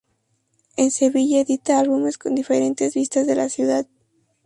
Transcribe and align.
En 0.77 0.89
Sevilla 0.89 1.41
edita 1.41 1.77
álbumes 1.77 2.17
con 2.17 2.33
diferentes 2.33 2.95
vistas 2.95 3.27
de 3.27 3.35
la 3.35 3.49
ciudad. 3.49 3.85